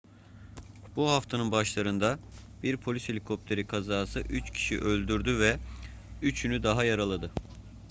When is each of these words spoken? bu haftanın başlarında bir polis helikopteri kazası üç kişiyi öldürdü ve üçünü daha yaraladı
bu 0.95 1.09
haftanın 1.09 1.51
başlarında 1.51 2.19
bir 2.63 2.77
polis 2.77 3.09
helikopteri 3.09 3.67
kazası 3.67 4.19
üç 4.19 4.51
kişiyi 4.51 4.79
öldürdü 4.81 5.39
ve 5.39 5.57
üçünü 6.21 6.63
daha 6.63 6.83
yaraladı 6.83 7.31